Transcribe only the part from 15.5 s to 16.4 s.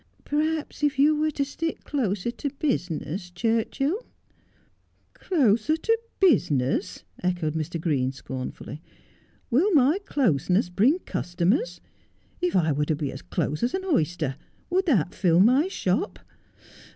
shop